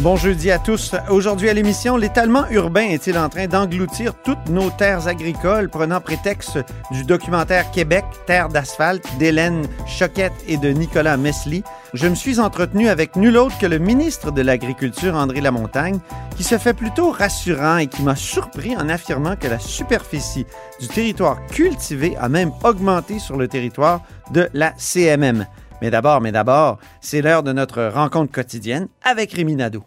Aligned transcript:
Bon 0.00 0.14
jeudi 0.14 0.52
à 0.52 0.60
tous. 0.60 0.94
Aujourd'hui 1.10 1.48
à 1.48 1.52
l'émission, 1.52 1.96
l'étalement 1.96 2.48
urbain 2.50 2.86
est-il 2.86 3.18
en 3.18 3.28
train 3.28 3.48
d'engloutir 3.48 4.14
toutes 4.22 4.48
nos 4.48 4.70
terres 4.70 5.08
agricoles, 5.08 5.68
prenant 5.68 6.00
prétexte 6.00 6.60
du 6.92 7.02
documentaire 7.02 7.68
Québec, 7.72 8.04
Terre 8.24 8.48
d'asphalte 8.48 9.04
d'Hélène 9.18 9.66
Choquette 9.88 10.44
et 10.46 10.56
de 10.56 10.68
Nicolas 10.68 11.16
Mesli? 11.16 11.64
Je 11.94 12.06
me 12.06 12.14
suis 12.14 12.38
entretenu 12.38 12.88
avec 12.88 13.16
nul 13.16 13.36
autre 13.36 13.58
que 13.58 13.66
le 13.66 13.78
ministre 13.78 14.30
de 14.30 14.40
l'Agriculture, 14.40 15.16
André 15.16 15.40
Lamontagne, 15.40 15.98
qui 16.36 16.44
se 16.44 16.58
fait 16.58 16.74
plutôt 16.74 17.10
rassurant 17.10 17.78
et 17.78 17.88
qui 17.88 18.02
m'a 18.02 18.14
surpris 18.14 18.76
en 18.76 18.88
affirmant 18.88 19.34
que 19.34 19.48
la 19.48 19.58
superficie 19.58 20.46
du 20.80 20.86
territoire 20.86 21.44
cultivé 21.46 22.16
a 22.20 22.28
même 22.28 22.52
augmenté 22.62 23.18
sur 23.18 23.36
le 23.36 23.48
territoire 23.48 24.02
de 24.30 24.48
la 24.54 24.74
CMM. 24.76 25.44
Mais 25.80 25.90
d'abord, 25.90 26.20
mais 26.20 26.32
d'abord, 26.32 26.78
c'est 27.00 27.22
l'heure 27.22 27.42
de 27.42 27.52
notre 27.52 27.84
rencontre 27.84 28.32
quotidienne 28.32 28.88
avec 29.02 29.32
Rémi 29.32 29.54
Nadeau. 29.54 29.84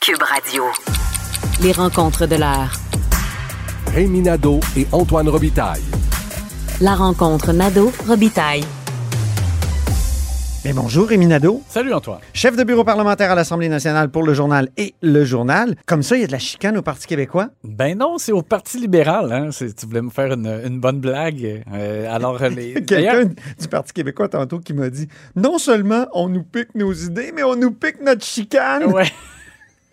Cube 0.00 0.22
Radio. 0.22 0.64
Les 1.62 1.72
rencontres 1.72 2.26
de 2.26 2.36
l'heure. 2.36 2.72
Rémi 3.92 4.20
Nadeau 4.20 4.60
et 4.76 4.86
Antoine 4.92 5.28
Robitaille. 5.28 5.82
La 6.80 6.94
rencontre 6.94 7.52
Nadeau-Robitaille. 7.52 8.64
Mais 10.64 10.72
bonjour 10.72 11.06
Rémi 11.06 11.26
Nadeau, 11.26 11.62
Salut 11.68 11.92
Antoine. 11.94 12.18
chef 12.34 12.56
de 12.56 12.64
bureau 12.64 12.82
parlementaire 12.82 13.30
à 13.30 13.34
l'Assemblée 13.36 13.68
nationale 13.68 14.10
pour 14.10 14.24
le 14.24 14.34
journal 14.34 14.68
et 14.76 14.94
le 15.02 15.24
journal. 15.24 15.76
Comme 15.86 16.02
ça, 16.02 16.16
il 16.16 16.22
y 16.22 16.24
a 16.24 16.26
de 16.26 16.32
la 16.32 16.40
chicane 16.40 16.76
au 16.76 16.82
Parti 16.82 17.06
québécois? 17.06 17.50
Ben 17.62 17.96
non, 17.96 18.18
c'est 18.18 18.32
au 18.32 18.42
Parti 18.42 18.78
libéral. 18.78 19.32
Hein. 19.32 19.50
Tu 19.56 19.86
voulais 19.86 20.02
me 20.02 20.10
faire 20.10 20.32
une, 20.32 20.46
une 20.66 20.80
bonne 20.80 20.98
blague. 20.98 21.62
Euh, 21.72 22.12
alors, 22.12 22.38
les... 22.48 22.74
Quelqu'un 22.84 23.26
du 23.26 23.68
Parti 23.70 23.92
québécois 23.92 24.28
tantôt 24.28 24.58
qui 24.58 24.74
m'a 24.74 24.90
dit 24.90 25.06
non 25.36 25.58
seulement 25.58 26.06
on 26.12 26.28
nous 26.28 26.42
pique 26.42 26.74
nos 26.74 26.92
idées, 26.92 27.32
mais 27.34 27.44
on 27.44 27.54
nous 27.54 27.70
pique 27.70 28.02
notre 28.04 28.24
chicane, 28.24 28.84
Ouais. 28.86 29.04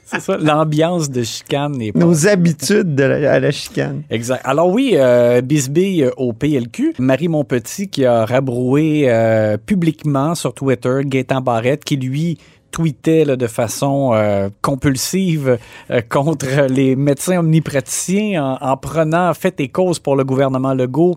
C'est 0.06 0.20
ça, 0.22 0.38
l'ambiance 0.38 1.10
de 1.10 1.24
chicane 1.24 1.72
n'est 1.74 1.92
pas... 1.92 2.00
nos 2.00 2.28
habitudes 2.28 2.94
de 2.96 3.04
la- 3.04 3.34
à 3.34 3.40
la 3.40 3.52
chicane. 3.52 4.04
Exact. 4.12 4.42
Alors 4.46 4.70
oui, 4.70 4.92
euh, 4.96 5.42
bisbille 5.42 6.04
euh, 6.04 6.12
au 6.18 6.32
PLQ. 6.32 6.94
Marie 7.00 7.28
Montpetit 7.28 7.88
qui 7.90 8.06
a 8.06 8.24
rabroué 8.26 9.06
euh, 9.08 9.58
publiquement 9.58 10.36
sur 10.36 10.54
Twitter 10.54 11.00
Gaétan 11.06 11.42
Barrette 11.42 11.84
qui 11.84 11.96
lui 11.98 12.38
tweetait 12.72 13.26
là, 13.26 13.36
de 13.36 13.48
façon 13.48 14.12
euh, 14.14 14.50
compulsive 14.62 15.58
euh, 15.90 16.02
contre 16.08 16.68
les 16.70 16.96
médecins 16.96 17.40
omnipraticiens 17.40 18.44
en, 18.44 18.58
en 18.72 18.78
prenant 18.78 19.34
fait 19.34 19.60
et 19.60 19.70
cause 19.70 19.98
pour 20.00 20.16
le 20.16 20.24
gouvernement 20.24 20.74
Legault 20.74 21.16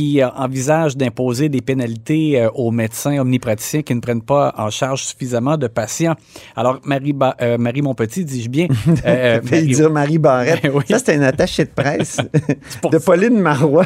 qui 0.00 0.22
euh, 0.22 0.28
envisage 0.30 0.96
d'imposer 0.96 1.50
des 1.50 1.60
pénalités 1.60 2.40
euh, 2.40 2.48
aux 2.54 2.70
médecins 2.70 3.18
omnipraticiens 3.18 3.82
qui 3.82 3.94
ne 3.94 4.00
prennent 4.00 4.22
pas 4.22 4.54
en 4.56 4.70
charge 4.70 5.02
suffisamment 5.02 5.58
de 5.58 5.66
patients. 5.66 6.14
Alors, 6.56 6.80
Marie, 6.84 7.12
Ba- 7.12 7.36
euh, 7.42 7.58
Marie 7.58 7.82
Montpetit, 7.82 8.24
dis-je 8.24 8.48
bien... 8.48 8.66
euh, 9.06 9.40
Fait 9.42 9.56
Marie- 9.60 9.74
dire 9.74 9.90
Marie 9.90 10.18
Barrette. 10.18 10.62
Ben 10.62 10.72
oui. 10.74 10.84
Ça, 10.88 10.98
c'était 10.98 11.16
un 11.16 11.22
attaché 11.22 11.64
de 11.66 11.70
presse 11.70 12.16
de. 12.90 12.96
Pauline 12.98 13.38
Marois. 13.40 13.84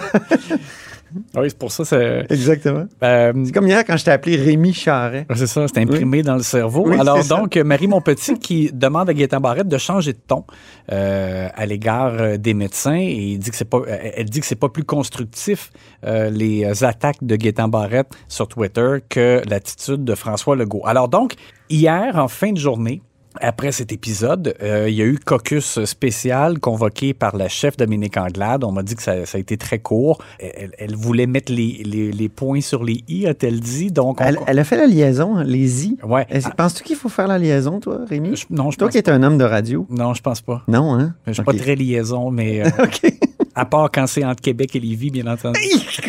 Oui, 1.37 1.49
c'est 1.49 1.59
pour 1.59 1.71
ça. 1.73 1.85
C'est, 1.85 2.27
Exactement. 2.31 2.87
euh, 3.03 3.33
C'est 3.45 3.53
comme 3.53 3.67
hier 3.67 3.85
quand 3.85 3.97
je 3.97 4.05
t'ai 4.05 4.11
appelé 4.11 4.37
Rémi 4.37 4.73
Charret. 4.73 5.27
c'est 5.35 5.47
ça, 5.47 5.67
c'est 5.69 5.81
imprimé 5.81 6.23
dans 6.23 6.37
le 6.37 6.43
cerveau. 6.43 6.85
Oui, 6.89 6.99
Alors 6.99 7.23
ça. 7.23 7.37
donc, 7.37 7.57
Marie 7.57 7.87
Montpetit 7.87 8.39
qui 8.41 8.71
demande 8.73 9.09
à 9.09 9.15
Gaétan 9.15 9.41
Barrette 9.41 9.69
de 9.69 9.79
changer 9.79 10.13
de 10.13 10.19
ton 10.27 10.45
euh, 10.93 11.49
à 11.55 11.67
l'égard 11.67 12.15
euh, 12.15 12.37
des 12.37 12.55
médecins 12.55 12.97
et 12.97 13.13
il 13.35 13.39
dit 13.39 13.51
que 13.51 13.57
c'est 13.57 13.65
pas, 13.65 13.81
elle 13.89 14.29
dit 14.29 14.41
que 14.41 14.47
c'est 14.47 14.55
pas 14.55 14.69
plus 14.69 14.85
constructif 14.85 15.71
euh, 16.05 16.31
les 16.31 16.85
attaques 16.85 17.23
de 17.23 17.37
Gaétan 17.37 17.69
Barrette 17.69 18.09
sur 18.29 18.49
Twitter 18.49 18.97
que 19.09 19.43
l'attitude 19.49 20.05
de 20.05 20.15
François 20.15 20.57
Legault. 20.57 20.83
Alors 20.87 21.09
donc, 21.09 21.35
hier, 21.71 22.17
en 22.17 22.29
fin 22.29 22.53
de 22.53 22.59
journée, 22.59 23.03
après 23.41 23.73
cet 23.73 23.93
épisode, 23.93 24.55
euh, 24.63 24.89
il 24.89 24.95
y 24.95 25.03
a 25.03 25.05
eu 25.05 25.19
caucus 25.19 25.85
spécial 25.85 26.59
convoqué 26.61 27.15
par 27.15 27.37
la 27.37 27.49
chef 27.49 27.77
Dominique 27.77 28.17
Anglade. 28.17 28.65
On 28.65 28.73
m'a 28.73 28.83
dit 28.83 28.95
que 28.95 29.03
ça, 29.03 29.27
ça 29.27 29.39
a 29.39 29.41
été 29.41 29.57
très 29.57 29.79
court. 29.79 30.23
Elle, 30.39 30.71
elle 30.79 30.95
voulait 30.97 31.27
mettre 31.27 31.53
les, 31.53 31.83
les- 31.85 32.13
les 32.13 32.29
points 32.29 32.61
sur 32.61 32.85
les 32.85 33.03
i, 33.09 33.27
a-t-elle 33.27 33.61
dit. 33.61 33.91
Donc, 33.91 34.21
on- 34.21 34.25
Elle, 34.25 34.39
elle 34.47 34.59
a 34.59 34.65
fait 34.65 34.77
la 34.77 34.87
liaison, 34.87 35.39
les 35.39 35.87
i. 35.87 35.97
Ouais. 36.03 36.27
Est-ce- 36.31 36.49
Penses-tu 36.51 36.85
qu'il 36.85 36.97
faut 36.97 37.09
faire 37.09 37.27
la 37.29 37.39
liaison, 37.39 37.81
toi, 37.81 38.01
Rémi? 38.09 38.37
Je- 38.37 38.47
non, 38.51 38.71
je 38.71 38.79
Toi 38.79 38.89
pense 38.89 38.93
qui 38.93 38.99
es 38.99 39.11
un 39.11 39.23
homme 39.23 39.39
de 39.39 39.45
radio. 39.45 39.87
Non, 39.91 40.15
je 40.15 40.23
pense 40.23 40.41
pas. 40.41 40.63
Non, 40.69 40.95
hein? 40.95 41.15
Je 41.27 41.33
suis 41.33 41.43
pas 41.43 41.53
très 41.55 41.75
liaison, 41.75 42.31
mais 42.31 42.65
euh, 42.65 42.69
OK. 42.85 43.13
à 43.55 43.65
part 43.65 43.91
quand 43.93 44.07
c'est 44.07 44.25
entre 44.25 44.41
Québec 44.43 44.75
et 44.77 44.81
Lévis, 44.81 45.11
bien 45.11 45.27
entendu. 45.27 45.59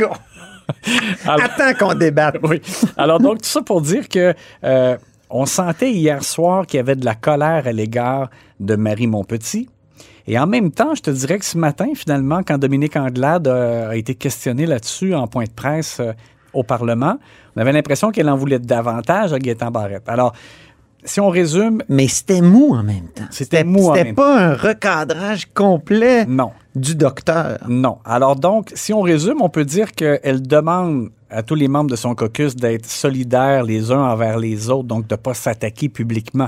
Alors- 1.25 1.45
Attends 1.45 1.73
qu'on 1.77 1.93
débatte. 1.95 2.37
oui. 2.43 2.61
Alors 2.97 3.19
donc, 3.19 3.41
tout 3.41 3.49
ça 3.49 3.61
pour 3.61 3.81
dire 3.81 4.07
que 4.09 4.33
euh, 4.63 4.97
on 5.29 5.45
sentait 5.45 5.91
hier 5.91 6.23
soir 6.23 6.65
qu'il 6.65 6.77
y 6.77 6.79
avait 6.79 6.95
de 6.95 7.05
la 7.05 7.15
colère 7.15 7.67
à 7.67 7.71
l'égard 7.71 8.29
de 8.59 8.75
Marie 8.75 9.07
Montpetit. 9.07 9.69
Et 10.27 10.39
en 10.39 10.47
même 10.47 10.71
temps, 10.71 10.95
je 10.95 11.01
te 11.01 11.11
dirais 11.11 11.37
que 11.37 11.45
ce 11.45 11.57
matin, 11.57 11.87
finalement, 11.93 12.41
quand 12.45 12.57
Dominique 12.57 12.95
Anglade 12.95 13.47
euh, 13.47 13.89
a 13.89 13.95
été 13.95 14.15
questionné 14.15 14.65
là-dessus 14.65 15.13
en 15.13 15.27
point 15.27 15.43
de 15.43 15.51
presse 15.51 15.99
euh, 15.99 16.13
au 16.53 16.63
Parlement, 16.63 17.17
on 17.55 17.61
avait 17.61 17.73
l'impression 17.73 18.11
qu'elle 18.11 18.29
en 18.29 18.35
voulait 18.35 18.59
davantage 18.59 19.33
à 19.33 19.39
Gaétan 19.39 19.69
Barrette. 19.69 20.09
Alors, 20.09 20.33
si 21.03 21.19
on 21.19 21.29
résume, 21.29 21.83
Mais 21.87 22.07
c'était 22.07 22.41
mou 22.41 22.73
en 22.73 22.81
même 22.81 23.07
temps. 23.13 23.25
C'était 23.29 23.63
mou 23.63 23.89
en 23.89 23.93
C'était 23.93 24.05
même 24.05 24.15
pas 24.15 24.39
un 24.39 24.55
recadrage 24.55 25.45
complet 25.53 26.25
non. 26.25 26.51
du 26.75 26.95
docteur. 26.95 27.59
Non. 27.67 27.99
Alors 28.03 28.35
donc, 28.35 28.71
si 28.73 28.91
on 28.91 29.01
résume, 29.01 29.41
on 29.41 29.49
peut 29.49 29.65
dire 29.65 29.91
qu'elle 29.91 30.41
demande 30.41 31.09
à 31.35 31.43
tous 31.43 31.55
les 31.55 31.67
membres 31.67 31.89
de 31.89 31.95
son 31.95 32.15
caucus 32.15 32.55
d'être 32.55 32.85
solidaires 32.85 33.63
les 33.63 33.91
uns 33.91 34.01
envers 34.03 34.37
les 34.39 34.69
autres, 34.69 34.87
donc 34.87 35.07
de 35.07 35.13
ne 35.13 35.17
pas 35.17 35.33
s'attaquer 35.33 35.89
publiquement. 35.89 36.47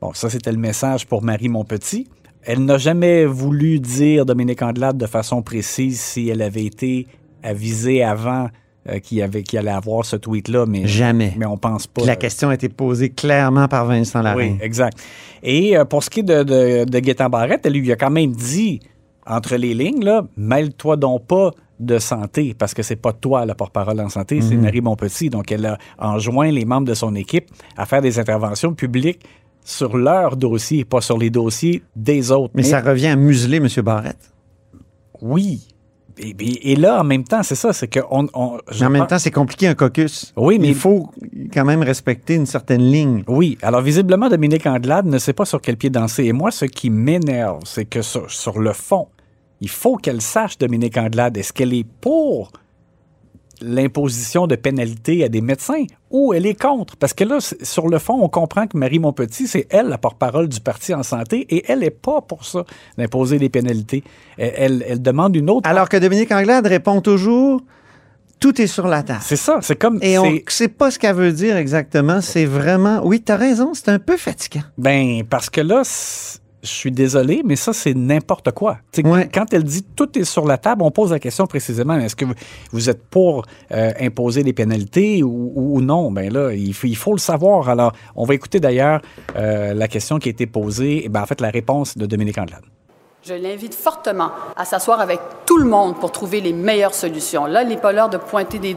Bon, 0.00 0.12
ça, 0.14 0.28
c'était 0.30 0.52
le 0.52 0.58
message 0.58 1.06
pour 1.06 1.22
Marie 1.22 1.48
Montpetit. 1.48 2.06
Elle 2.42 2.64
n'a 2.64 2.78
jamais 2.78 3.24
voulu 3.26 3.80
dire, 3.80 4.24
Dominique 4.26 4.62
Andelade, 4.62 4.96
de 4.98 5.06
façon 5.06 5.42
précise 5.42 6.00
si 6.00 6.28
elle 6.28 6.42
avait 6.42 6.64
été 6.64 7.06
avisée 7.42 8.02
avant 8.02 8.48
euh, 8.88 8.98
qu'il 8.98 9.18
y 9.18 9.22
avait- 9.22 9.42
qu'il 9.42 9.58
allait 9.58 9.70
avoir 9.70 10.06
ce 10.06 10.16
tweet-là, 10.16 10.64
mais, 10.66 10.86
Jamais. 10.86 11.34
mais 11.36 11.44
on 11.44 11.58
pense 11.58 11.86
pas. 11.86 12.02
La 12.06 12.16
question 12.16 12.48
a 12.48 12.54
été 12.54 12.70
posée 12.70 13.10
clairement 13.10 13.68
par 13.68 13.84
Vincent 13.84 14.22
Larrain. 14.22 14.36
Oui, 14.38 14.56
exact. 14.62 14.98
Et 15.42 15.76
euh, 15.76 15.84
pour 15.84 16.02
ce 16.02 16.08
qui 16.08 16.20
est 16.20 16.22
de, 16.22 16.42
de, 16.42 16.84
de 16.84 17.28
Barrette, 17.28 17.66
elle 17.66 17.74
lui 17.74 17.92
a 17.92 17.96
quand 17.96 18.10
même 18.10 18.32
dit, 18.32 18.80
entre 19.26 19.56
les 19.56 19.74
lignes, 19.74 20.02
là, 20.02 20.26
mêle-toi 20.36 20.96
donc 20.96 21.26
pas 21.26 21.50
de 21.80 21.98
santé, 21.98 22.54
parce 22.56 22.74
que 22.74 22.82
c'est 22.82 22.94
pas 22.96 23.12
toi 23.12 23.44
la 23.46 23.54
porte-parole 23.54 23.98
en 24.00 24.08
santé, 24.10 24.40
c'est 24.42 24.54
Marie 24.56 24.82
Montpetit. 24.82 25.30
Donc, 25.30 25.50
elle 25.50 25.64
a 25.66 25.78
enjoint 25.98 26.50
les 26.50 26.64
membres 26.64 26.86
de 26.86 26.94
son 26.94 27.14
équipe 27.14 27.48
à 27.76 27.86
faire 27.86 28.02
des 28.02 28.18
interventions 28.18 28.74
publiques 28.74 29.22
sur 29.64 29.96
leur 29.96 30.36
dossier, 30.36 30.84
pas 30.84 31.00
sur 31.00 31.16
les 31.18 31.30
dossiers 31.30 31.82
des 31.96 32.30
autres. 32.30 32.52
Mais 32.54 32.62
ça 32.62 32.80
revient 32.80 33.08
à 33.08 33.16
museler 33.16 33.56
M. 33.56 33.68
Barrette? 33.82 34.30
Oui. 35.22 35.66
Et, 36.18 36.72
et- 36.72 36.76
là, 36.76 37.00
en 37.00 37.04
même 37.04 37.24
temps, 37.24 37.42
c'est 37.42 37.54
ça, 37.54 37.72
c'est 37.72 37.88
que 37.88 38.00
on, 38.10 38.26
on- 38.34 38.58
je 38.70 38.84
en 38.84 38.90
même 38.90 39.02
pense- 39.02 39.08
temps, 39.10 39.18
c'est 39.18 39.30
compliqué 39.30 39.68
un 39.68 39.74
caucus. 39.74 40.34
Oui, 40.36 40.58
mais- 40.58 40.68
il 40.68 40.74
faut 40.74 41.08
quand 41.54 41.64
même 41.64 41.82
respecter 41.82 42.34
une 42.34 42.44
certaine 42.46 42.82
ligne. 42.82 43.24
Oui, 43.26 43.56
alors 43.62 43.80
visiblement, 43.80 44.28
Dominique 44.28 44.66
Andelade 44.66 45.06
ne 45.06 45.16
sait 45.18 45.32
pas 45.32 45.46
sur 45.46 45.62
quel 45.62 45.78
pied 45.78 45.88
danser. 45.88 46.24
Et 46.24 46.32
moi, 46.34 46.50
ce 46.50 46.66
qui 46.66 46.90
m'énerve, 46.90 47.60
c'est 47.64 47.86
que 47.86 48.02
sur, 48.02 48.30
sur 48.30 48.58
le 48.58 48.74
fond, 48.74 49.06
il 49.60 49.68
faut 49.68 49.96
qu'elle 49.96 50.20
sache, 50.20 50.56
Dominique 50.58 50.96
Andelade, 50.96 51.36
est-ce 51.36 51.52
qu'elle 51.52 51.74
est 51.74 51.86
pour 52.00 52.50
l'imposition 53.62 54.46
de 54.46 54.56
pénalités 54.56 55.22
à 55.22 55.28
des 55.28 55.42
médecins 55.42 55.84
ou 56.10 56.32
elle 56.32 56.46
est 56.46 56.58
contre? 56.58 56.96
Parce 56.96 57.12
que 57.12 57.24
là, 57.24 57.38
sur 57.40 57.88
le 57.88 57.98
fond, 57.98 58.18
on 58.22 58.28
comprend 58.28 58.66
que 58.66 58.76
Marie 58.78 58.98
Montpetit, 58.98 59.46
c'est 59.46 59.66
elle 59.70 59.88
la 59.88 59.98
porte-parole 59.98 60.48
du 60.48 60.60
parti 60.60 60.94
en 60.94 61.02
santé 61.02 61.46
et 61.50 61.64
elle 61.70 61.80
n'est 61.80 61.90
pas 61.90 62.22
pour 62.22 62.44
ça, 62.46 62.64
d'imposer 62.96 63.38
des 63.38 63.50
pénalités. 63.50 64.02
Elle, 64.38 64.52
elle- 64.56 64.84
elle 64.88 65.02
demande 65.02 65.36
une 65.36 65.50
autre... 65.50 65.68
Alors 65.68 65.88
que 65.90 65.98
Dominique 65.98 66.32
Anglade 66.32 66.66
répond 66.66 67.00
toujours 67.02 67.60
tout 68.38 68.58
est 68.62 68.66
sur 68.66 68.88
la 68.88 69.02
table. 69.02 69.20
C'est 69.22 69.36
ça, 69.36 69.58
c'est 69.60 69.76
comme... 69.76 69.98
Et 70.00 70.16
on 70.18 70.24
ne 70.30 70.36
c'est- 70.38 70.44
sait 70.50 70.68
pas 70.68 70.90
ce 70.90 70.98
qu'elle 70.98 71.14
veut 71.14 71.32
dire 71.32 71.58
exactement. 71.58 72.22
C'est 72.22 72.46
vraiment. 72.46 73.02
Oui, 73.04 73.20
tu 73.22 73.30
as 73.30 73.36
raison, 73.36 73.74
c'est 73.74 73.90
un 73.90 73.98
peu 73.98 74.16
fatigant. 74.16 74.62
Ben, 74.78 75.22
parce 75.28 75.50
que 75.50 75.60
là, 75.60 75.82
je 76.62 76.68
suis 76.68 76.92
désolé, 76.92 77.42
mais 77.44 77.56
ça, 77.56 77.72
c'est 77.72 77.94
n'importe 77.94 78.50
quoi. 78.52 78.78
Ouais. 79.02 79.28
Quand 79.32 79.52
elle 79.52 79.64
dit 79.64 79.82
tout 79.82 80.18
est 80.18 80.24
sur 80.24 80.46
la 80.46 80.58
table, 80.58 80.82
on 80.82 80.90
pose 80.90 81.10
la 81.10 81.18
question 81.18 81.46
précisément 81.46 81.98
est-ce 81.98 82.16
que 82.16 82.24
vous, 82.24 82.34
vous 82.72 82.90
êtes 82.90 83.02
pour 83.04 83.44
euh, 83.72 83.92
imposer 84.00 84.42
des 84.42 84.52
pénalités 84.52 85.22
ou, 85.22 85.52
ou 85.54 85.80
non? 85.80 86.10
Ben 86.10 86.32
là, 86.32 86.52
il 86.52 86.74
faut, 86.74 86.86
il 86.86 86.96
faut 86.96 87.12
le 87.12 87.18
savoir. 87.18 87.68
Alors, 87.68 87.92
on 88.14 88.24
va 88.24 88.34
écouter 88.34 88.60
d'ailleurs 88.60 89.00
euh, 89.36 89.74
la 89.74 89.88
question 89.88 90.18
qui 90.18 90.28
a 90.28 90.32
été 90.32 90.46
posée, 90.46 91.04
et 91.04 91.08
ben, 91.08 91.22
en 91.22 91.26
fait, 91.26 91.40
la 91.40 91.50
réponse 91.50 91.96
de 91.96 92.06
Dominique 92.06 92.38
Andelade. 92.38 92.64
Je 93.22 93.34
l'invite 93.34 93.74
fortement 93.74 94.30
à 94.56 94.64
s'asseoir 94.64 94.98
avec 94.98 95.20
tout 95.44 95.58
le 95.58 95.66
monde 95.66 95.96
pour 96.00 96.10
trouver 96.10 96.40
les 96.40 96.54
meilleures 96.54 96.94
solutions. 96.94 97.44
Là, 97.44 97.62
il 97.62 97.68
n'est 97.68 97.76
pas 97.76 97.92
l'heure 97.92 98.08
de 98.08 98.16
pointer 98.16 98.58
des, 98.58 98.72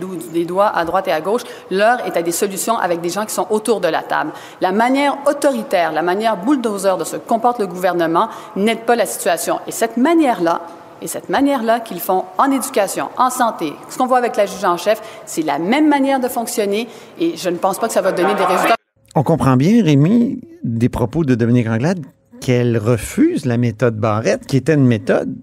doigts 0.46 0.68
à 0.68 0.84
droite 0.84 1.08
et 1.08 1.14
à 1.14 1.22
gauche. 1.22 1.44
L'heure 1.72 2.06
est 2.06 2.18
à 2.18 2.22
des 2.22 2.34
solutions 2.34 2.78
avec 2.78 3.00
des 3.00 3.08
gens 3.08 3.26
qui 3.26 3.34
sont 3.34 3.48
autour 3.52 3.80
de 3.80 3.88
la 3.88 4.02
table. 4.02 4.34
La 4.60 4.74
manière 4.74 5.18
autoritaire, 5.28 5.94
la 5.94 6.02
manière 6.02 6.36
bulldozer 6.36 6.98
de 6.98 7.06
se 7.06 7.16
comporte 7.16 7.60
le 7.62 7.68
gouvernement 7.68 8.28
n'aide 8.58 8.82
pas 8.82 8.98
la 8.98 9.06
situation. 9.06 9.62
Et 9.66 9.72
cette 9.72 9.96
manière-là, 9.96 10.60
et 11.02 11.08
cette 11.08 11.30
manière-là 11.30 11.80
qu'ils 11.80 12.02
font 12.02 12.26
en 12.38 12.52
éducation, 12.52 13.08
en 13.18 13.30
santé, 13.30 13.74
ce 13.90 13.98
qu'on 13.98 14.08
voit 14.08 14.18
avec 14.18 14.36
la 14.36 14.46
juge 14.46 14.66
en 14.66 14.76
chef, 14.76 15.02
c'est 15.26 15.44
la 15.44 15.58
même 15.58 15.88
manière 15.88 16.20
de 16.20 16.28
fonctionner 16.28 16.90
et 17.18 17.38
je 17.38 17.50
ne 17.50 17.56
pense 17.56 17.80
pas 17.80 17.88
que 17.88 17.94
ça 17.94 18.02
va 18.02 18.12
donner 18.12 18.36
des 18.36 18.44
résultats. 18.44 18.76
On 19.16 19.24
comprend 19.24 19.56
bien, 19.56 19.82
Rémi, 19.82 20.42
des 20.64 20.90
propos 20.90 21.24
de 21.24 21.36
Dominique 21.36 21.68
Anglade, 21.68 22.06
qu'elle 22.44 22.78
refuse 22.78 23.46
la 23.46 23.58
méthode 23.58 23.96
Barrette, 23.96 24.46
qui 24.46 24.58
était 24.58 24.74
une 24.74 24.86
méthode 24.86 25.34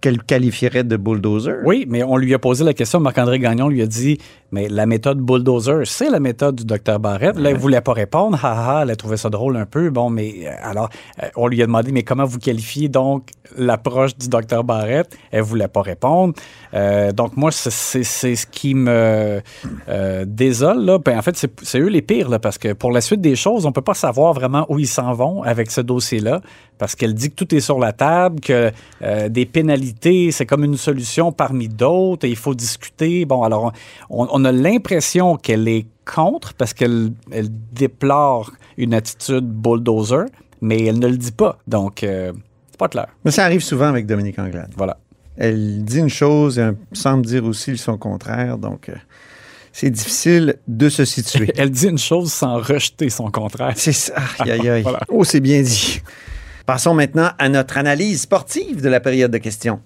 qu'elle 0.00 0.22
qualifierait 0.22 0.84
de 0.84 0.96
bulldozer? 0.96 1.56
Oui, 1.64 1.86
mais 1.88 2.02
on 2.02 2.16
lui 2.16 2.34
a 2.34 2.38
posé 2.38 2.64
la 2.64 2.74
question, 2.74 3.00
Marc-André 3.00 3.38
Gagnon 3.38 3.68
lui 3.68 3.82
a 3.82 3.86
dit, 3.86 4.18
mais 4.52 4.68
la 4.68 4.86
méthode 4.86 5.18
bulldozer, 5.18 5.84
c'est 5.86 6.10
la 6.10 6.20
méthode 6.20 6.56
du 6.56 6.64
docteur 6.64 7.00
Barrette. 7.00 7.38
Là, 7.38 7.50
il 7.50 7.56
voulait 7.56 7.80
pas 7.80 7.92
répondre. 7.92 8.38
Ha, 8.44 8.78
ha, 8.78 8.82
elle 8.82 8.90
a 8.90 8.96
trouvé 8.96 9.16
ça 9.16 9.28
drôle 9.30 9.56
un 9.56 9.66
peu. 9.66 9.90
Bon, 9.90 10.08
mais 10.10 10.34
euh, 10.46 10.50
alors, 10.62 10.88
euh, 11.22 11.26
on 11.36 11.46
lui 11.48 11.62
a 11.62 11.66
demandé, 11.66 11.90
mais 11.92 12.02
comment 12.02 12.24
vous 12.24 12.38
qualifiez 12.38 12.88
donc 12.88 13.30
l'approche 13.56 14.16
du 14.16 14.28
docteur 14.28 14.62
Barrette? 14.64 15.16
Elle 15.32 15.42
voulait 15.42 15.68
pas 15.68 15.82
répondre. 15.82 16.34
Euh, 16.74 17.12
donc, 17.12 17.36
moi, 17.36 17.50
c'est- 17.52 18.02
ce 18.04 18.46
qui 18.46 18.74
me 18.74 19.40
euh, 19.88 20.24
désole. 20.26 20.84
Là. 20.84 20.98
Ben, 20.98 21.18
en 21.18 21.22
fait, 21.22 21.36
c'est 21.62 21.80
eux 21.80 21.88
les 21.88 22.02
pires, 22.02 22.28
là, 22.28 22.38
parce 22.38 22.58
que 22.58 22.72
pour 22.72 22.92
la 22.92 23.00
suite 23.00 23.20
des 23.20 23.36
choses, 23.36 23.66
on 23.66 23.72
peut 23.72 23.82
pas 23.82 23.94
savoir 23.94 24.32
vraiment 24.32 24.66
où 24.68 24.78
ils 24.78 24.86
s'en 24.86 25.12
vont 25.12 25.42
avec 25.42 25.70
ce 25.70 25.80
dossier-là, 25.80 26.40
parce 26.78 26.94
qu'elle 26.94 27.14
dit 27.14 27.30
que 27.30 27.34
tout 27.34 27.54
est 27.54 27.60
sur 27.60 27.78
la 27.78 27.92
table, 27.92 28.40
que 28.40 28.70
euh, 29.02 29.28
des 29.28 29.46
pénalités, 29.46 30.30
c'est 30.30 30.46
comme 30.46 30.64
une 30.64 30.76
solution 30.76 31.32
parmi 31.32 31.68
d'autres, 31.68 32.26
et 32.26 32.30
il 32.30 32.36
faut 32.36 32.54
discuter. 32.54 33.24
Bon, 33.24 33.42
alors, 33.42 33.72
on, 34.10 34.28
on 34.30 34.44
a 34.44 34.52
l'impression 34.52 35.36
qu'elle 35.36 35.68
est 35.68 35.86
contre, 36.04 36.54
parce 36.54 36.72
qu'elle 36.74 37.12
elle 37.30 37.48
déplore 37.72 38.52
une 38.76 38.94
attitude 38.94 39.44
bulldozer, 39.44 40.26
mais 40.60 40.84
elle 40.84 40.98
ne 40.98 41.08
le 41.08 41.16
dit 41.16 41.32
pas. 41.32 41.58
Donc, 41.66 42.02
euh, 42.02 42.32
c'est 42.70 42.78
pas 42.78 42.88
clair. 42.88 43.06
Mais 43.24 43.30
ça 43.30 43.44
arrive 43.44 43.62
souvent 43.62 43.86
avec 43.86 44.06
Dominique 44.06 44.38
Anglade. 44.38 44.72
Voilà. 44.76 44.98
Elle 45.36 45.84
dit 45.84 45.98
une 45.98 46.08
chose 46.08 46.58
et 46.58 46.62
elle 46.62 46.76
semble 46.92 47.26
dire 47.26 47.44
aussi 47.44 47.76
son 47.76 47.98
contraire, 47.98 48.56
donc 48.56 48.88
euh, 48.88 48.94
c'est 49.70 49.90
difficile 49.90 50.56
de 50.66 50.88
se 50.88 51.04
situer. 51.04 51.52
Elle 51.58 51.70
dit 51.70 51.88
une 51.88 51.98
chose 51.98 52.32
sans 52.32 52.56
rejeter 52.56 53.10
son 53.10 53.30
contraire. 53.30 53.74
C'est 53.76 53.92
ça. 53.92 54.14
Aïe, 54.38 54.52
aïe, 54.52 54.68
aïe. 54.70 54.82
Voilà. 54.82 55.00
Oh, 55.08 55.22
c'est 55.22 55.40
bien 55.40 55.60
dit. 55.60 56.00
Passons 56.66 56.94
maintenant 56.94 57.30
à 57.38 57.48
notre 57.48 57.78
analyse 57.78 58.22
sportive 58.22 58.82
de 58.82 58.88
la 58.88 58.98
période 58.98 59.30
de 59.30 59.38
questions. 59.38 59.80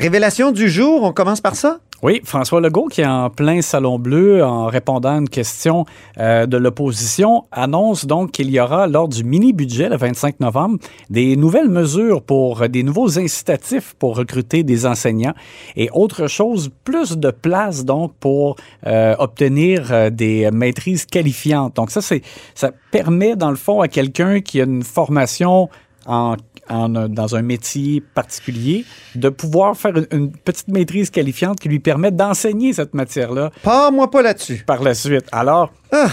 Révélation 0.00 0.50
du 0.50 0.70
jour, 0.70 1.02
on 1.02 1.12
commence 1.12 1.42
par 1.42 1.54
ça? 1.54 1.80
Oui, 2.02 2.22
François 2.24 2.62
Legault, 2.62 2.86
qui 2.86 3.02
est 3.02 3.06
en 3.06 3.28
plein 3.28 3.60
salon 3.60 3.98
bleu 3.98 4.42
en 4.42 4.64
répondant 4.64 5.10
à 5.10 5.18
une 5.18 5.28
question 5.28 5.84
euh, 6.16 6.46
de 6.46 6.56
l'opposition, 6.56 7.44
annonce 7.52 8.06
donc 8.06 8.30
qu'il 8.30 8.50
y 8.50 8.58
aura, 8.58 8.86
lors 8.86 9.08
du 9.08 9.24
mini-budget 9.24 9.90
le 9.90 9.98
25 9.98 10.40
novembre, 10.40 10.78
des 11.10 11.36
nouvelles 11.36 11.68
mesures 11.68 12.22
pour 12.22 12.62
euh, 12.62 12.68
des 12.68 12.82
nouveaux 12.82 13.18
incitatifs 13.18 13.94
pour 13.98 14.16
recruter 14.16 14.62
des 14.62 14.86
enseignants 14.86 15.34
et 15.76 15.90
autre 15.92 16.28
chose, 16.28 16.70
plus 16.82 17.18
de 17.18 17.30
place 17.30 17.84
donc 17.84 18.14
pour 18.20 18.56
euh, 18.86 19.14
obtenir 19.18 20.10
des 20.10 20.50
maîtrises 20.50 21.04
qualifiantes. 21.04 21.76
Donc 21.76 21.90
ça, 21.90 22.00
ça 22.00 22.70
permet 22.90 23.36
dans 23.36 23.50
le 23.50 23.56
fond 23.56 23.82
à 23.82 23.88
quelqu'un 23.88 24.40
qui 24.40 24.62
a 24.62 24.64
une 24.64 24.82
formation 24.82 25.68
en, 26.06 26.36
en, 26.70 26.88
dans 27.08 27.36
un 27.36 27.42
métier 27.42 28.00
particulier, 28.14 28.84
de 29.14 29.28
pouvoir 29.28 29.76
faire 29.76 29.96
une, 29.96 30.06
une 30.12 30.30
petite 30.32 30.68
maîtrise 30.68 31.10
qualifiante 31.10 31.60
qui 31.60 31.68
lui 31.68 31.80
permet 31.80 32.10
d'enseigner 32.10 32.72
cette 32.72 32.94
matière-là 32.94 33.50
Pas 33.62 33.90
moi 33.90 34.10
pas 34.10 34.22
là-dessus. 34.22 34.62
par 34.66 34.82
la 34.82 34.94
suite. 34.94 35.26
Alors, 35.32 35.72
Ah. 35.92 36.08